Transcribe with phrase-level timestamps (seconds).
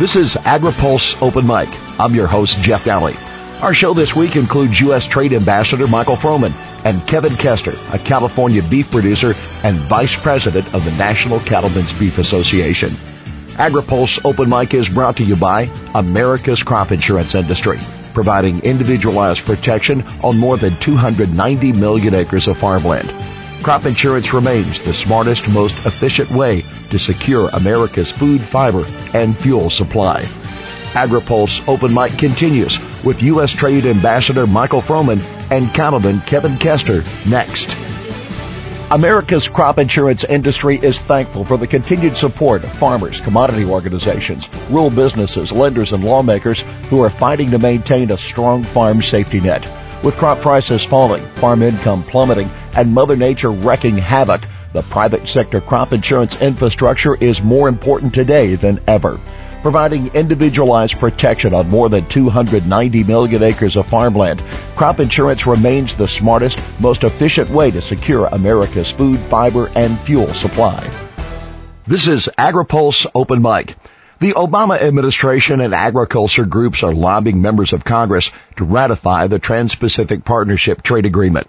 [0.00, 1.68] This is AgriPulse Open Mic.
[2.00, 3.14] I'm your host, Jeff Daly.
[3.60, 5.04] Our show this week includes U.S.
[5.04, 6.54] Trade Ambassador Michael Froman
[6.86, 12.16] and Kevin Kester, a California beef producer and Vice President of the National Cattlemen's Beef
[12.16, 12.88] Association.
[13.60, 17.78] AgriPulse Open Mic is brought to you by America's Crop Insurance Industry,
[18.14, 23.12] providing individualized protection on more than 290 million acres of farmland.
[23.62, 29.68] Crop insurance remains the smartest, most efficient way to secure America's food, fiber, and fuel
[29.68, 30.22] supply.
[30.94, 33.52] AgriPulse Open Mic continues with U.S.
[33.52, 37.89] Trade Ambassador Michael Froman and cattleman Kevin Kester next.
[38.92, 44.90] America's crop insurance industry is thankful for the continued support of farmers, commodity organizations, rural
[44.90, 49.64] businesses, lenders, and lawmakers who are fighting to maintain a strong farm safety net.
[50.02, 54.40] With crop prices falling, farm income plummeting, and Mother Nature wreaking havoc,
[54.72, 59.20] the private sector crop insurance infrastructure is more important today than ever.
[59.62, 64.42] Providing individualized protection on more than 290 million acres of farmland,
[64.74, 70.32] crop insurance remains the smartest, most efficient way to secure America's food, fiber, and fuel
[70.32, 70.82] supply.
[71.86, 73.76] This is AgriPulse Open Mic.
[74.18, 80.24] The Obama administration and agriculture groups are lobbying members of Congress to ratify the Trans-Pacific
[80.24, 81.46] Partnership Trade Agreement.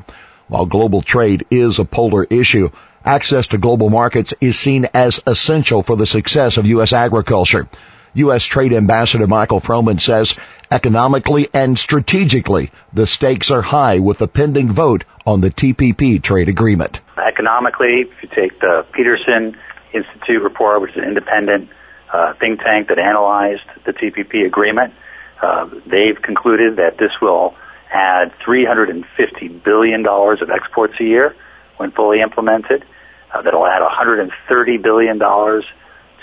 [0.50, 2.72] While global trade is a polar issue,
[3.06, 6.92] access to global markets is seen as essential for the success of U.S.
[6.92, 7.70] agriculture.
[8.14, 8.44] U.S.
[8.44, 10.36] Trade Ambassador Michael Froman says
[10.70, 16.50] economically and strategically, the stakes are high with the pending vote on the TPP trade
[16.50, 17.00] agreement.
[17.18, 19.58] Economically, if you take the Peterson
[19.94, 21.70] Institute report, which is an independent
[22.12, 24.94] uh, think tank that analyzed the TPP agreement.
[25.42, 27.56] Uh, they've concluded that this will
[27.92, 31.36] add $350 billion of exports a year
[31.78, 32.86] when fully implemented.
[33.34, 35.20] Uh, that'll add $130 billion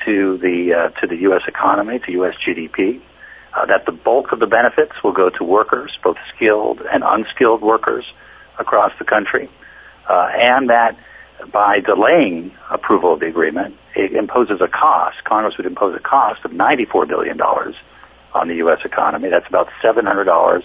[0.05, 1.43] to the uh, to the U.S.
[1.47, 2.35] economy, to U.S.
[2.47, 3.01] GDP.
[3.55, 7.63] Uh, that the bulk of the benefits will go to workers, both skilled and unskilled
[7.63, 8.05] workers
[8.59, 9.49] across the country,
[10.07, 10.99] uh, and that
[11.53, 15.17] by delaying approval of the agreement, it imposes a cost.
[15.25, 18.81] Congress would impose a cost of $94 billion on the U.S.
[18.85, 19.29] economy.
[19.31, 20.63] That's about $700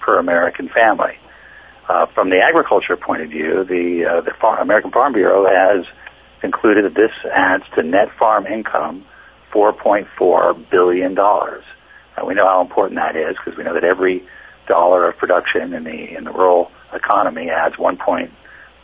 [0.00, 1.18] per American family.
[1.88, 5.86] Uh, from the agriculture point of view, the, uh, the American Farm Bureau has
[6.40, 9.04] concluded that this adds to net farm income
[9.52, 11.14] $4.4 billion.
[11.14, 14.26] Now, we know how important that is because we know that every
[14.68, 17.98] dollar of production in the in the rural economy adds 1.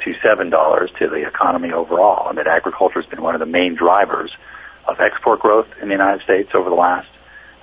[0.05, 4.33] $7 to the economy overall, and that agriculture has been one of the main drivers
[4.87, 7.09] of export growth in the United States over the last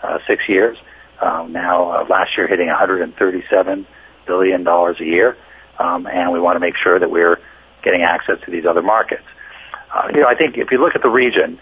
[0.03, 0.77] uh, six years.
[1.21, 3.85] Um, now, uh, last year hitting 137
[4.25, 5.35] billion dollars a year,
[5.79, 7.39] um, and we want to make sure that we're
[7.83, 9.25] getting access to these other markets.
[9.93, 11.59] Uh, you know, I think if you look at the region,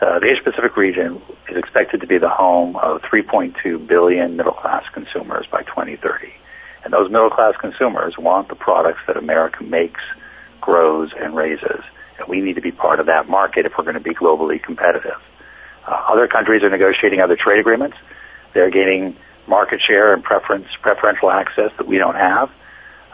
[0.00, 4.52] uh, the Asia Pacific region is expected to be the home of 3.2 billion middle
[4.52, 6.32] class consumers by 2030.
[6.84, 10.00] And those middle class consumers want the products that America makes,
[10.60, 11.82] grows, and raises.
[12.18, 14.62] And we need to be part of that market if we're going to be globally
[14.62, 15.20] competitive.
[15.86, 17.96] Uh, other countries are negotiating other trade agreements.
[18.54, 19.16] They're gaining
[19.46, 22.50] market share and preference, preferential access that we don't have.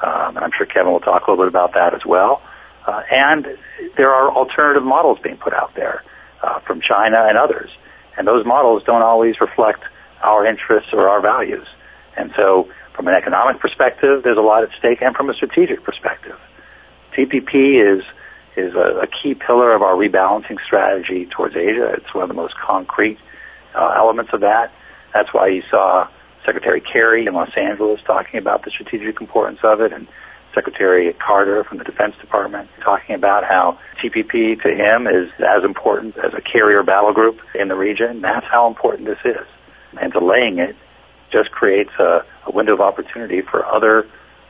[0.02, 2.42] Um, and I'm sure Kevin will talk a little bit about that as well.
[2.86, 3.46] Uh, and
[3.96, 6.02] there are alternative models being put out there
[6.42, 7.70] uh, from China and others.
[8.16, 9.82] And those models don't always reflect
[10.22, 11.66] our interests or our values.
[12.16, 15.82] And so from an economic perspective, there's a lot at stake, and from a strategic
[15.82, 16.38] perspective.
[17.16, 18.04] TPP is
[18.54, 21.94] is a, a key pillar of our rebalancing strategy towards Asia.
[21.96, 23.18] It's one of the most concrete
[23.74, 24.70] uh, elements of that.
[25.14, 26.08] That's why you saw
[26.44, 30.06] Secretary Kerry in Los Angeles talking about the strategic importance of it, and
[30.54, 36.16] Secretary Carter from the Defense Department talking about how TPP to him is as important
[36.18, 38.20] as a carrier battle group in the region.
[38.20, 39.46] That's how important this is.
[40.00, 40.76] And delaying it
[41.30, 44.06] just creates a, a window of opportunity for other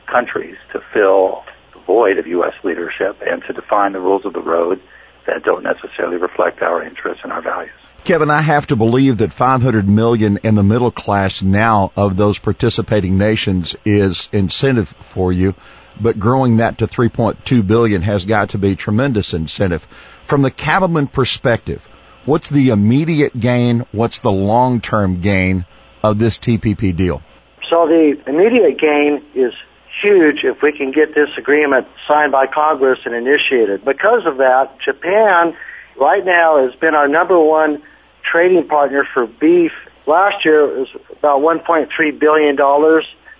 [0.07, 1.43] countries to fill
[1.73, 2.53] the void of U.S.
[2.63, 4.81] leadership and to define the rules of the road
[5.25, 7.71] that don't necessarily reflect our interests and our values.
[8.03, 12.37] Kevin, I have to believe that 500 million in the middle class now of those
[12.37, 15.55] participating nations is incentive for you,
[16.01, 19.87] but growing that to 3.2 billion has got to be tremendous incentive.
[20.25, 21.81] From the cattleman perspective,
[22.25, 23.85] what's the immediate gain?
[23.91, 25.65] What's the long-term gain
[26.01, 27.21] of this TPP deal?
[27.69, 29.53] So the immediate gain is
[30.01, 33.85] huge if we can get this agreement signed by Congress and initiated.
[33.85, 35.55] Because of that, Japan
[35.99, 37.81] right now has been our number one
[38.29, 39.71] trading partner for beef.
[40.05, 42.57] Last year it was about $1.3 billion.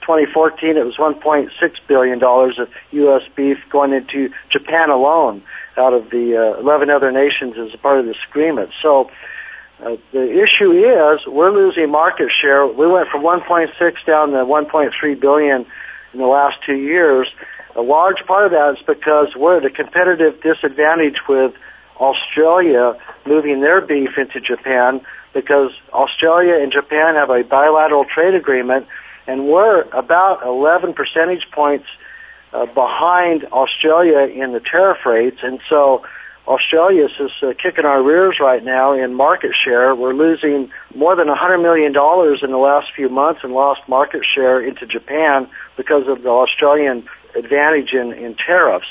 [0.06, 1.50] 2014 it was $1.6
[1.88, 3.22] billion of U.S.
[3.36, 5.44] beef going into Japan alone
[5.78, 8.70] out of the uh, 11 other nations as a part of this agreement.
[8.82, 9.10] So
[9.84, 12.66] Uh, the issue is we're losing market share.
[12.66, 13.68] We went from 1.6
[14.06, 15.66] down to 1.3 billion
[16.14, 17.28] in the last two years.
[17.76, 21.54] A large part of that is because we're at a competitive disadvantage with
[22.00, 22.96] Australia
[23.26, 25.02] moving their beef into Japan
[25.34, 28.88] because Australia and Japan have a bilateral trade agreement
[29.28, 31.86] and we're about 11 percentage points
[32.54, 36.04] uh, behind Australia in the tariff rates and so
[36.48, 39.96] Australia is uh, kicking our rears right now in market share.
[39.96, 44.62] We're losing more than $100 million in the last few months and lost market share
[44.62, 45.48] into Japan
[45.78, 48.88] because of the Australian advantage in, in tariffs.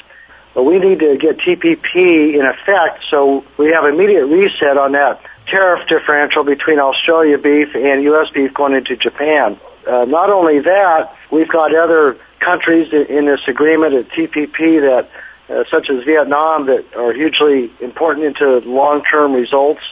[0.55, 5.21] But we need to get TPP in effect so we have immediate reset on that
[5.47, 8.29] tariff differential between Australia beef and U.S.
[8.33, 9.61] beef going into Japan.
[9.87, 15.09] Uh, not only that, we've got other countries in this agreement at TPP that,
[15.49, 19.83] uh, such as Vietnam, that are hugely important into long-term results.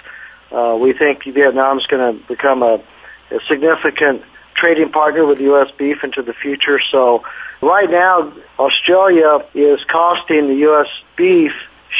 [0.50, 2.82] Uh, we think Vietnam is going to become a,
[3.31, 4.22] a significant
[4.56, 5.69] trading partner with U.S.
[5.78, 6.81] beef into the future.
[6.90, 7.22] So
[7.62, 10.88] right now, Australia is costing the U.S.
[11.16, 11.52] beef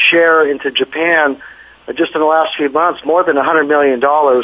[0.09, 1.41] share into Japan
[1.93, 3.99] just in the last few months more than $100 million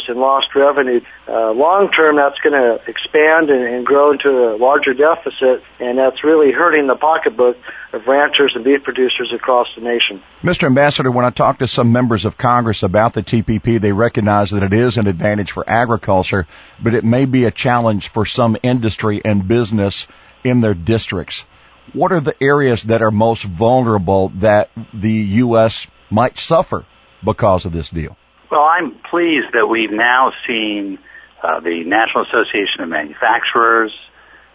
[0.07, 1.01] in lost revenue.
[1.27, 5.97] Uh, long term, that's going to expand and, and grow into a larger deficit, and
[5.97, 7.57] that's really hurting the pocketbook
[7.93, 10.21] of ranchers and beef producers across the nation.
[10.43, 10.63] Mr.
[10.65, 14.63] Ambassador, when I talk to some members of Congress about the TPP, they recognize that
[14.63, 16.47] it is an advantage for agriculture,
[16.81, 20.07] but it may be a challenge for some industry and business
[20.43, 21.45] in their districts.
[21.93, 25.87] What are the areas that are most vulnerable that the U.S.
[26.09, 26.85] might suffer
[27.23, 28.17] because of this deal?
[28.51, 30.99] Well, I'm pleased that we've now seen
[31.43, 33.91] uh, the National Association of Manufacturers,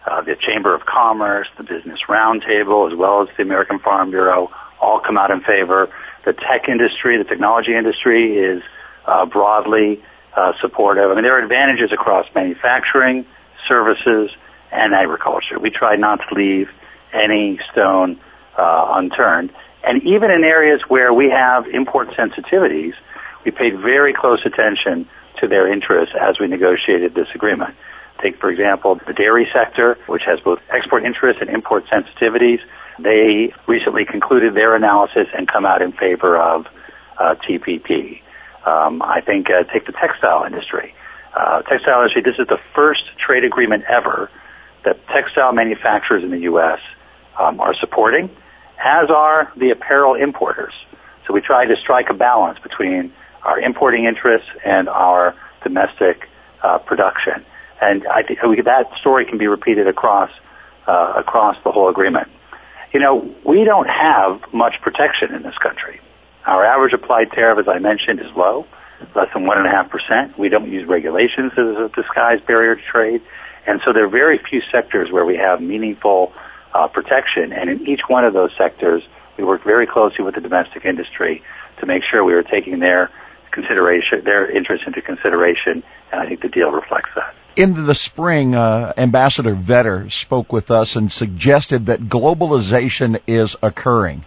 [0.05, 4.49] uh, the Chamber of Commerce, the Business Roundtable, as well as the American Farm Bureau,
[4.81, 5.89] all come out in favor.
[6.25, 8.63] The tech industry, the technology industry, is
[9.05, 10.01] uh, broadly
[10.35, 11.11] uh, supportive.
[11.11, 13.25] I mean, there are advantages across manufacturing,
[13.67, 14.31] services,
[14.71, 15.59] and agriculture.
[15.59, 16.67] We try not to leave
[17.13, 18.19] any stone
[18.57, 19.51] uh, unturned.
[19.83, 22.93] And even in areas where we have import sensitivities,
[23.43, 25.07] we paid very close attention
[25.39, 27.75] to their interests as we negotiated this agreement.
[28.21, 32.59] Take, for example, the dairy sector, which has both export interests and import sensitivities.
[32.99, 36.67] They recently concluded their analysis and come out in favor of
[37.19, 38.21] uh, TPP.
[38.65, 40.95] Um, I think uh, take the textile industry.
[41.35, 42.21] Uh, textile industry.
[42.21, 44.29] This is the first trade agreement ever
[44.85, 46.79] that textile manufacturers in the U.S.
[47.37, 48.29] Um, are supporting
[48.83, 50.73] as are the apparel importers.
[51.25, 53.13] So we try to strike a balance between
[53.43, 56.27] our importing interests and our domestic
[56.61, 57.45] uh, production.
[57.81, 60.29] And I think that story can be repeated across
[60.87, 62.27] uh, across the whole agreement.
[62.93, 65.99] You know, we don't have much protection in this country.
[66.45, 68.65] Our average applied tariff, as I mentioned, is low,
[69.15, 70.37] less than one and a half percent.
[70.37, 73.21] We don't use regulations as a disguised barrier to trade,
[73.65, 76.33] and so there are very few sectors where we have meaningful
[76.73, 77.53] uh, protection.
[77.53, 79.03] And in each one of those sectors,
[79.37, 81.43] we worked very closely with the domestic industry
[81.79, 83.09] to make sure we were taking their
[83.51, 87.33] consideration, their interest into consideration, and I think the deal reflects that.
[87.55, 94.25] In the spring, uh, Ambassador Vetter spoke with us and suggested that globalization is occurring.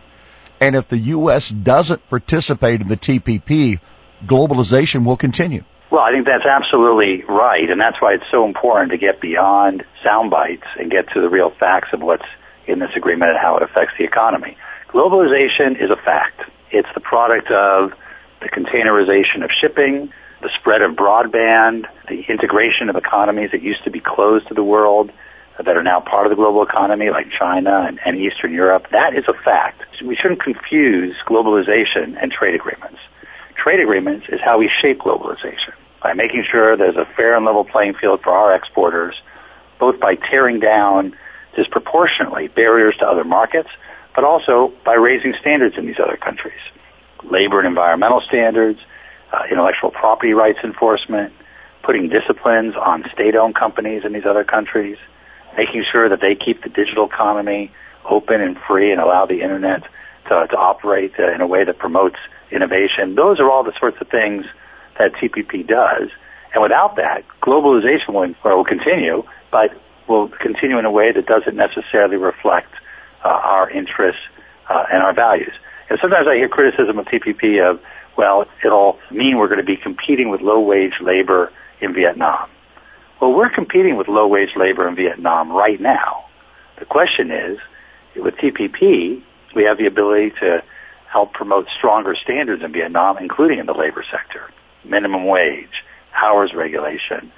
[0.60, 1.48] And if the U.S.
[1.48, 3.80] doesn't participate in the TPP,
[4.24, 5.64] globalization will continue.
[5.96, 9.82] Well, I think that's absolutely right, and that's why it's so important to get beyond
[10.04, 12.26] sound bites and get to the real facts of what's
[12.66, 14.58] in this agreement and how it affects the economy.
[14.90, 16.42] Globalization is a fact.
[16.70, 17.92] It's the product of
[18.42, 23.90] the containerization of shipping, the spread of broadband, the integration of economies that used to
[23.90, 25.10] be closed to the world
[25.56, 28.84] that are now part of the global economy, like China and, and Eastern Europe.
[28.92, 29.80] That is a fact.
[30.04, 32.98] We shouldn't confuse globalization and trade agreements.
[33.54, 35.72] Trade agreements is how we shape globalization
[36.02, 39.14] by making sure there's a fair and level playing field for our exporters,
[39.78, 41.16] both by tearing down
[41.56, 43.68] disproportionately barriers to other markets,
[44.14, 46.60] but also by raising standards in these other countries.
[47.24, 48.78] Labor and environmental standards,
[49.32, 51.32] uh, intellectual property rights enforcement,
[51.82, 54.98] putting disciplines on state-owned companies in these other countries,
[55.56, 57.72] making sure that they keep the digital economy
[58.08, 59.82] open and free and allow the internet
[60.28, 62.16] to, to operate uh, in a way that promotes
[62.50, 63.14] innovation.
[63.14, 64.44] Those are all the sorts of things
[64.98, 66.10] that TPP does.
[66.54, 69.70] And without that, globalization will, will continue, but
[70.08, 72.72] will continue in a way that doesn't necessarily reflect
[73.24, 74.22] uh, our interests
[74.68, 75.52] uh, and our values.
[75.90, 77.80] And sometimes I hear criticism of TPP of,
[78.16, 82.48] well, it'll mean we're going to be competing with low-wage labor in Vietnam.
[83.20, 86.24] Well, we're competing with low-wage labor in Vietnam right now.
[86.78, 87.58] The question is,
[88.16, 89.22] with TPP,
[89.54, 90.62] we have the ability to
[91.10, 94.50] help promote stronger standards in Vietnam, including in the labor sector
[94.88, 97.32] minimum wage, hours regulation,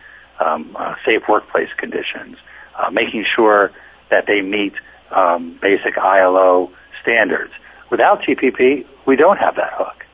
[0.44, 2.36] um, uh, safe workplace conditions,
[2.78, 3.70] uh, making sure
[4.10, 4.74] that they meet
[5.10, 6.70] um, basic ILO
[7.02, 7.52] standards.
[7.90, 10.04] Without TPP, we don't have that hook.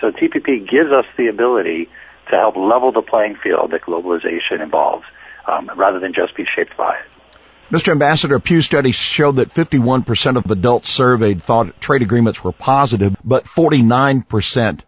[0.00, 1.88] So TPP gives us the ability
[2.30, 5.04] to help level the playing field that globalization involves,
[5.46, 7.74] um, rather than just be shaped by it.
[7.74, 7.92] Mr.
[7.92, 13.44] Ambassador, Pew studies showed that 51% of adults surveyed thought trade agreements were positive, but
[13.44, 14.80] 49%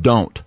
[0.00, 0.40] don't.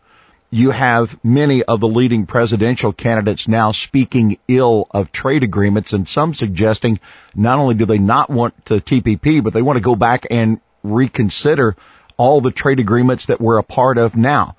[0.53, 6.07] You have many of the leading presidential candidates now speaking ill of trade agreements and
[6.07, 6.99] some suggesting
[7.33, 10.61] not only do they not want the TPP, but they want to go back and
[10.83, 11.75] reconsider
[12.17, 14.55] all the trade agreements that we're a part of now.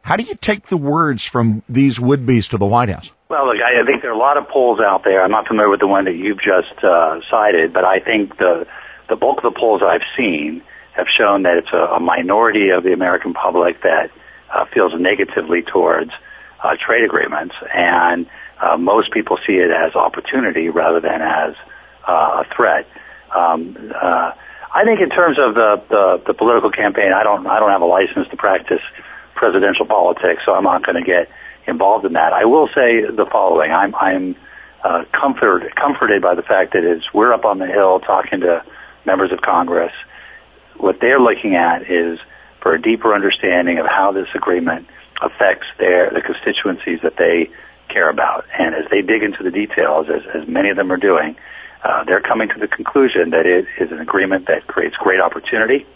[0.00, 3.10] How do you take the words from these would-be's to the White House?
[3.28, 5.24] Well, look, I think there are a lot of polls out there.
[5.24, 8.68] I'm not familiar with the one that you've just uh, cited, but I think the
[9.08, 12.84] the bulk of the polls I've seen have shown that it's a, a minority of
[12.84, 14.10] the American public that
[14.72, 16.10] feels negatively towards
[16.62, 18.26] uh, trade agreements, and
[18.60, 21.54] uh, most people see it as opportunity rather than as
[22.08, 22.86] uh, a threat.
[23.34, 24.32] Um, uh,
[24.74, 27.82] I think in terms of the, the the political campaign, I don't I don't have
[27.82, 28.82] a license to practice
[29.34, 31.28] presidential politics, so I'm not going to get
[31.66, 32.32] involved in that.
[32.32, 34.36] I will say the following: I'm I'm
[34.84, 38.62] uh, comfort, comforted by the fact that as we're up on the hill talking to
[39.04, 39.92] members of Congress,
[40.76, 42.18] what they're looking at is
[42.66, 44.88] for a deeper understanding of how this agreement
[45.22, 47.48] affects their the constituencies that they
[47.88, 48.44] care about.
[48.58, 51.36] And as they dig into the details, as, as many of them are doing,
[51.84, 55.86] uh, they're coming to the conclusion that it is an agreement that creates great opportunity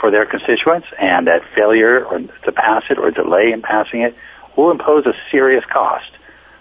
[0.00, 4.14] for their constituents, and that failure or to pass it or delay in passing it
[4.56, 6.08] will impose a serious cost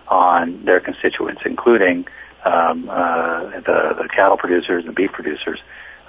[0.10, 2.06] on their constituents, including
[2.44, 5.60] um, uh, the, the cattle producers and beef producers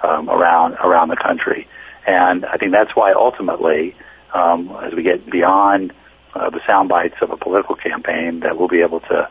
[0.03, 1.69] um, around around the country.
[2.05, 3.95] And I think that's why ultimately,
[4.33, 5.93] um, as we get beyond
[6.33, 9.29] uh, the sound bites of a political campaign, that we'll be able to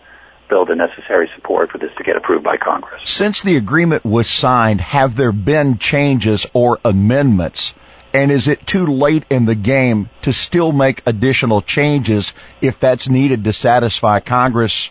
[0.48, 3.02] build the necessary support for this to get approved by Congress.
[3.04, 7.74] Since the agreement was signed, have there been changes or amendments
[8.12, 13.08] and is it too late in the game to still make additional changes if that's
[13.08, 14.90] needed to satisfy Congress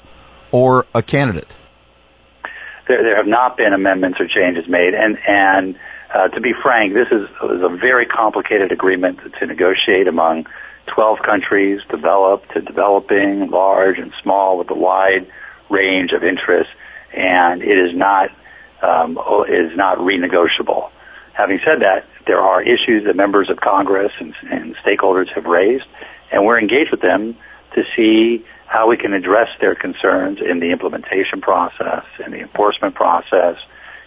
[0.51, 1.47] or a candidate?
[2.87, 5.79] There, there have not been amendments or changes made, and and
[6.13, 10.45] uh, to be frank, this is, is a very complicated agreement to, negotiate among
[10.87, 15.27] 12 countries, developed to developing, large and small, with a wide
[15.69, 16.71] range of interests,
[17.13, 18.29] and it is not
[18.81, 19.17] um,
[19.49, 20.91] is not renegotiable.
[21.33, 25.85] Having said that, there are issues that members of Congress and, and stakeholders have raised,
[26.31, 27.35] and we're engaged with them
[27.73, 32.95] to see how we can address their concerns in the implementation process, in the enforcement
[32.95, 33.57] process,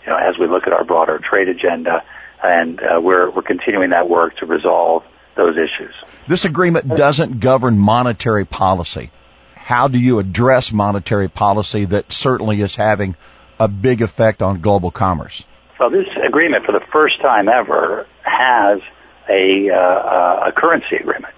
[0.04, 2.04] you know, as we look at our broader trade agenda,
[2.42, 5.04] and uh, we're we're continuing that work to resolve
[5.37, 5.95] those issues.
[6.28, 9.11] This agreement doesn't govern monetary policy.
[9.54, 13.14] How do you address monetary policy that certainly is having
[13.59, 15.45] a big effect on global commerce?
[15.78, 18.80] Well, this agreement, for the first time ever, has
[19.28, 21.35] a, uh, a currency agreement.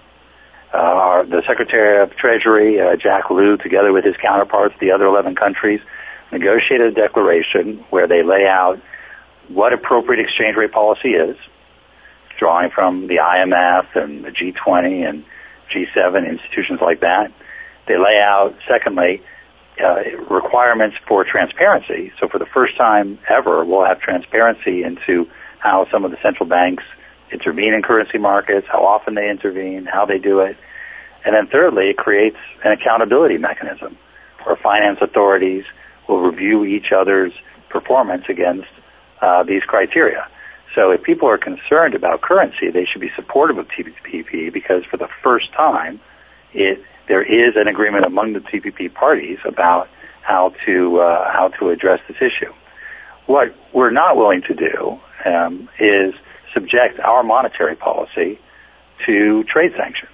[0.73, 5.05] Uh, our, the Secretary of Treasury, uh, Jack Lew, together with his counterparts, the other
[5.05, 5.79] 11 countries,
[6.33, 8.79] negotiated a declaration where they lay out
[9.47, 11.37] what appropriate exchange rate policy is,
[12.37, 15.25] drawing from the IMF and the G20 and
[15.71, 17.31] G7 institutions like that.
[17.87, 19.21] They lay out, secondly,
[19.83, 22.11] uh, requirements for transparency.
[22.19, 25.27] So for the first time ever, we'll have transparency into
[25.59, 26.83] how some of the central banks
[27.31, 30.57] intervene in currency markets, how often they intervene, how they do it.
[31.25, 33.97] And then thirdly, it creates an accountability mechanism
[34.43, 35.63] where finance authorities
[36.07, 37.33] will review each other's
[37.69, 38.67] performance against
[39.21, 40.27] uh, these criteria.
[40.75, 44.97] So if people are concerned about currency, they should be supportive of TPP because for
[44.97, 45.99] the first time,
[46.53, 49.89] it there is an agreement among the TPP parties about
[50.21, 52.51] how to uh, how to address this issue.
[53.25, 56.13] What we're not willing to do um, is
[56.53, 58.39] subject our monetary policy
[59.05, 60.11] to trade sanctions.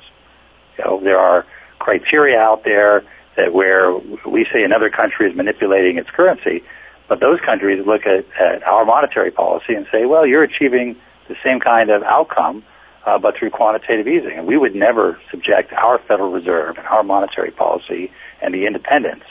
[0.77, 1.45] You know, there are
[1.79, 3.03] criteria out there
[3.39, 3.93] that where
[4.25, 6.63] we say another country is manipulating its currency,
[7.07, 10.95] but those countries look at, at our monetary policy and say, well, you're achieving
[11.27, 12.63] the same kind of outcome
[13.05, 14.37] uh, but through quantitative easing.
[14.37, 19.23] And we would never subject our Federal Reserve and our monetary policy and the independence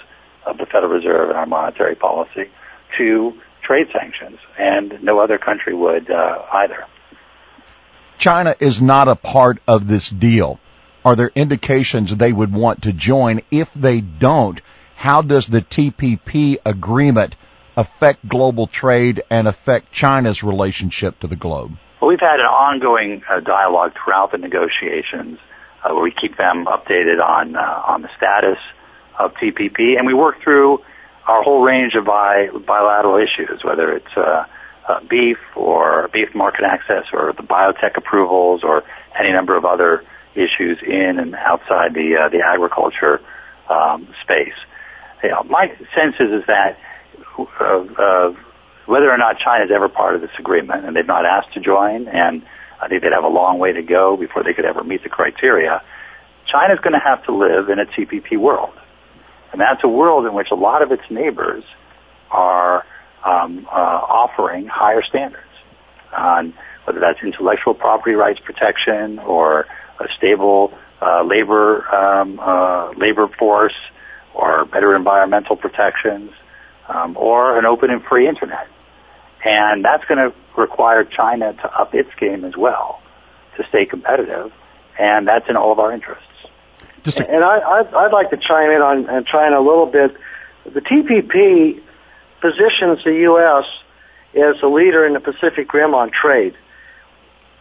[0.46, 2.50] of the Federal Reserve and our monetary policy
[2.96, 6.86] to trade sanctions, and no other country would uh, either.
[8.16, 10.58] China is not a part of this deal.
[11.04, 13.42] Are there indications they would want to join?
[13.50, 14.60] If they don't,
[14.96, 17.36] how does the TPP agreement
[17.76, 21.76] affect global trade and affect China's relationship to the globe?
[22.00, 25.38] Well, we've had an ongoing uh, dialogue throughout the negotiations
[25.84, 28.58] uh, where we keep them updated on uh, on the status
[29.18, 30.78] of TPP, and we work through
[31.26, 34.44] our whole range of bi- bilateral issues, whether it's uh,
[34.88, 38.82] uh, beef or beef market access or the biotech approvals or
[39.18, 40.04] any number of other
[40.38, 43.20] issues in and outside the uh, the agriculture
[43.68, 44.56] um, space.
[45.22, 46.78] You know, my sense is is that
[47.38, 48.34] uh, uh,
[48.86, 51.60] whether or not China is ever part of this agreement, and they've not asked to
[51.60, 52.42] join, and
[52.80, 55.08] I think they'd have a long way to go before they could ever meet the
[55.08, 55.82] criteria.
[56.46, 58.72] China's going to have to live in a TPP world,
[59.52, 61.64] and that's a world in which a lot of its neighbors
[62.30, 62.86] are
[63.24, 65.44] um, uh, offering higher standards
[66.16, 66.54] on
[66.84, 69.66] whether that's intellectual property rights protection or
[70.00, 73.74] a stable uh, labor um, uh, labor force
[74.34, 76.30] or better environmental protections
[76.88, 78.66] um, or an open and free internet.
[79.44, 83.00] And that's going to require China to up its game as well
[83.56, 84.52] to stay competitive,
[84.98, 86.24] and that's in all of our interests.
[87.04, 89.86] Just to- and I, I'd, I'd like to chime in on, on China a little
[89.86, 90.16] bit.
[90.64, 91.80] The TPP
[92.40, 93.64] positions the U.S.
[94.34, 96.54] as a leader in the Pacific Rim on trade.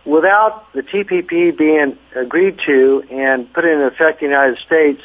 [0.08, 5.02] Without the TPP being agreed to and put into effect in the United States,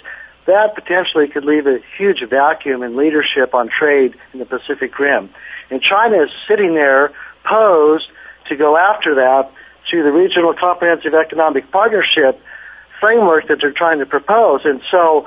[0.46, 5.28] that potentially could leave a huge vacuum in leadership on trade in the Pacific Rim.
[5.70, 7.10] And China is sitting there
[7.44, 8.06] posed
[8.46, 9.50] to go after that
[9.90, 12.40] through the Regional Comprehensive Economic Partnership
[13.00, 14.60] framework that they're trying to propose.
[14.64, 15.26] And so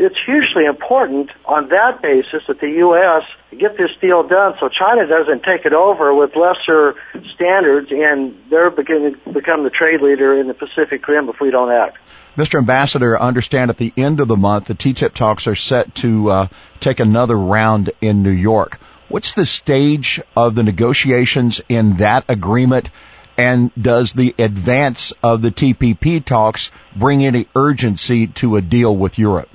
[0.00, 3.22] it's hugely important on that basis that the U.S.
[3.50, 6.94] get this deal done so China doesn't take it over with lesser
[7.34, 11.50] standards and they're beginning to become the trade leader in the Pacific Rim if we
[11.50, 11.98] don't act.
[12.34, 12.58] Mr.
[12.58, 16.30] Ambassador, I understand at the end of the month the TTIP talks are set to
[16.30, 16.48] uh,
[16.80, 18.80] take another round in New York.
[19.08, 22.88] What's the stage of the negotiations in that agreement?
[23.36, 29.18] And does the advance of the TPP talks bring any urgency to a deal with
[29.18, 29.48] Europe?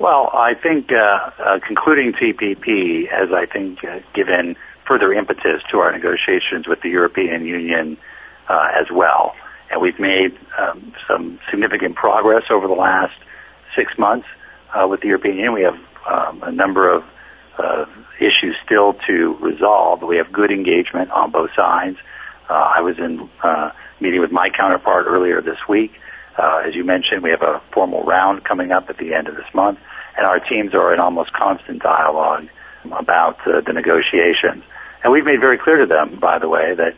[0.00, 4.56] Well, I think uh, uh, concluding TPP has, I think, uh, given
[4.88, 7.98] further impetus to our negotiations with the European Union
[8.48, 9.34] uh, as well.
[9.70, 13.12] And we've made um, some significant progress over the last
[13.76, 14.26] six months
[14.74, 15.52] uh, with the European Union.
[15.52, 15.78] We have
[16.10, 17.04] um, a number of
[17.58, 17.84] uh,
[18.16, 20.00] issues still to resolve.
[20.00, 21.98] We have good engagement on both sides.
[22.48, 23.28] I was in
[24.00, 25.92] meeting with my counterpart earlier this week.
[26.38, 29.36] Uh, as you mentioned, we have a formal round coming up at the end of
[29.36, 29.78] this month,
[30.16, 32.48] and our teams are in almost constant dialogue
[32.92, 34.64] about uh, the negotiations.
[35.02, 36.94] And we've made very clear to them, by the way, that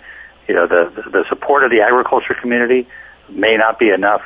[0.49, 2.88] you know the the support of the agriculture community
[3.29, 4.23] may not be enough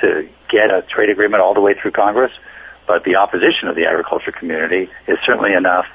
[0.00, 2.32] to get a trade agreement all the way through Congress,
[2.86, 5.86] but the opposition of the agriculture community is certainly enough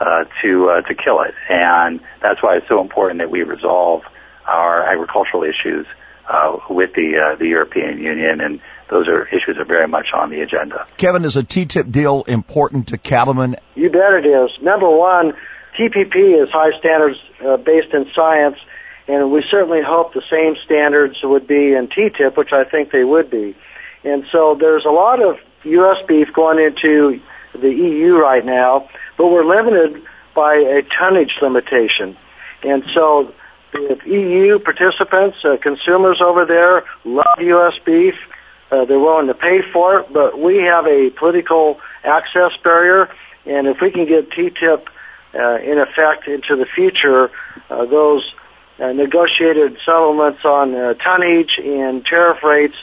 [0.00, 1.34] uh, to uh, to kill it.
[1.48, 4.02] And that's why it's so important that we resolve
[4.46, 5.86] our agricultural issues
[6.30, 10.30] uh, with the uh, the European Union, and those are issues are very much on
[10.30, 10.86] the agenda.
[10.96, 13.56] Kevin, is a TTIP deal important to Cattlemen?
[13.74, 14.50] You bet it is.
[14.62, 15.32] Number one,
[15.78, 18.56] TPP is high standards uh, based in science,
[19.08, 23.04] and we certainly hope the same standards would be in TTIP, which I think they
[23.04, 23.56] would be.
[24.04, 25.98] And so there's a lot of U.S.
[26.06, 27.20] beef going into
[27.52, 28.88] the EU right now,
[29.18, 30.02] but we're limited
[30.34, 32.16] by a tonnage limitation.
[32.62, 33.34] And so
[33.72, 37.74] the EU participants, uh, consumers over there love U.S.
[37.84, 38.14] beef.
[38.70, 43.08] Uh, they're willing to pay for it, but we have a political access barrier,
[43.44, 44.86] and if we can get TTIP
[45.34, 47.30] uh, in effect into the future,
[47.68, 48.22] uh, those
[48.78, 52.76] uh, negotiated settlements on uh, tonnage and tariff rates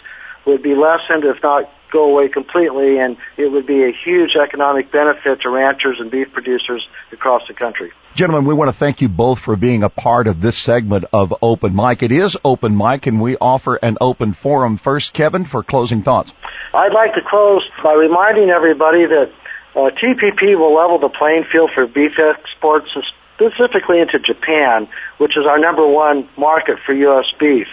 [0.46, 4.92] would be lessened, if not go away completely, and it would be a huge economic
[4.92, 7.92] benefit to ranchers and beef producers across the country.
[8.18, 11.36] Gentlemen, we want to thank you both for being a part of this segment of
[11.40, 12.02] Open Mic.
[12.02, 14.78] It is Open Mic, and we offer an open forum.
[14.78, 16.34] First, Kevin, for closing thoughts.
[16.74, 19.32] I'd like to close by reminding everybody that
[19.76, 22.90] uh, TPP will level the playing field for beef exports,
[23.36, 27.32] specifically into Japan, which is our number one market for U.S.
[27.40, 27.68] beef.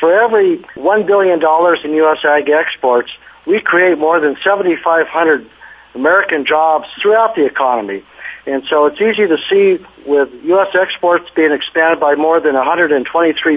[0.00, 1.38] For every $1 billion
[1.84, 2.24] in U.S.
[2.24, 3.10] ag exports,
[3.46, 5.50] we create more than 7,500
[5.94, 8.04] American jobs throughout the economy.
[8.46, 10.68] And so it's easy to see with U.S.
[10.74, 13.02] exports being expanded by more than $123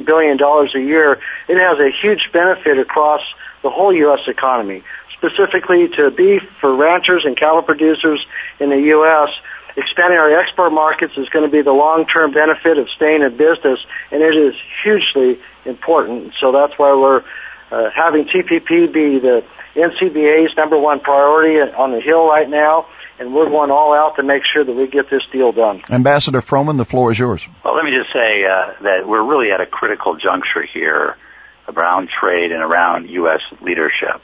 [0.06, 1.14] billion a year,
[1.48, 3.22] it has a huge benefit across
[3.62, 4.22] the whole U.S.
[4.28, 4.84] economy,
[5.16, 8.26] specifically to beef for ranchers and cattle producers
[8.60, 9.30] in the U.S.
[9.78, 13.80] Expanding our export markets is going to be the long-term benefit of staying in business,
[14.12, 16.34] and it is hugely important.
[16.40, 17.22] So that's why we're
[17.72, 19.44] uh, having TPP be the
[19.76, 22.88] NCBA's number one priority on the Hill right now,
[23.20, 25.82] and we're going all out to make sure that we get this deal done.
[25.90, 27.46] Ambassador Froman, the floor is yours.
[27.64, 31.18] Well, let me just say uh, that we're really at a critical juncture here
[31.68, 33.42] around trade and around U.S.
[33.62, 34.22] leadership.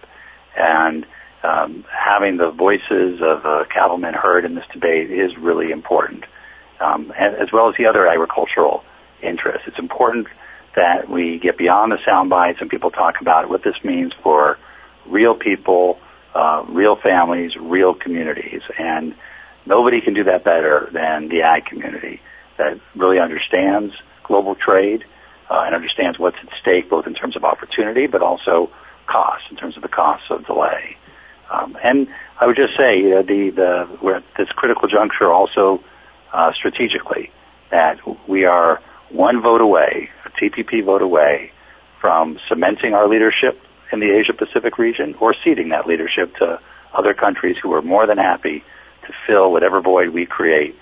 [0.57, 1.05] And
[1.43, 6.23] um, having the voices of uh, cattlemen heard in this debate is really important,
[6.79, 8.83] um, and, as well as the other agricultural
[9.21, 9.63] interests.
[9.67, 10.27] It's important
[10.75, 14.57] that we get beyond the sound bites and people talk about what this means for
[15.05, 15.99] real people,
[16.35, 19.15] uh, real families, real communities, and
[19.65, 22.21] nobody can do that better than the ag community
[22.57, 23.93] that really understands
[24.23, 25.03] global trade
[25.49, 28.69] uh, and understands what's at stake both in terms of opportunity but also
[29.07, 30.97] cost in terms of the costs of delay.
[31.51, 32.07] Um, and
[32.39, 35.83] I would just say the the we're at this critical juncture also
[36.33, 37.31] uh, strategically
[37.71, 41.51] that we are one vote away, a TPP vote away,
[42.01, 43.59] from cementing our leadership
[43.91, 46.59] in the Asia Pacific region or ceding that leadership to
[46.93, 48.63] other countries who are more than happy
[49.05, 50.75] to fill whatever void we create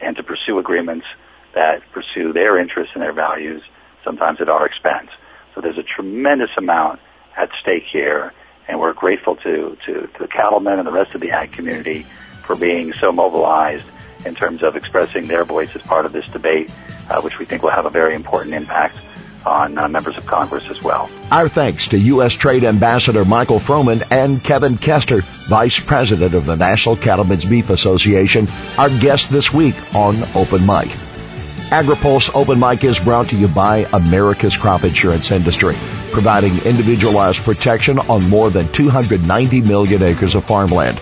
[0.00, 1.06] and to pursue agreements
[1.54, 3.62] that pursue their interests and their values,
[4.04, 5.10] sometimes at our expense.
[5.54, 7.00] So there's a tremendous amount
[7.36, 8.32] at stake here,
[8.68, 12.06] and we're grateful to, to, to the cattlemen and the rest of the ag community
[12.46, 13.84] for being so mobilized
[14.24, 16.70] in terms of expressing their voice as part of this debate,
[17.08, 18.98] uh, which we think will have a very important impact
[19.46, 21.10] on uh, members of Congress as well.
[21.30, 22.34] Our thanks to U.S.
[22.34, 28.46] Trade Ambassador Michael Froman and Kevin Kester, Vice President of the National Cattlemen's Beef Association,
[28.78, 30.88] our guest this week on Open Mic.
[31.70, 35.74] AgriPulse Open Mic is brought to you by America's crop insurance industry,
[36.10, 40.98] providing individualized protection on more than 290 million acres of farmland.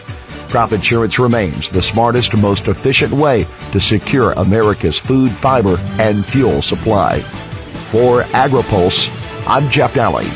[0.50, 6.60] Crop insurance remains the smartest most efficient way to secure America's food, fiber, and fuel
[6.60, 7.22] supply.
[7.90, 9.08] For AgriPulse,
[9.46, 10.26] I'm Jeff Daly.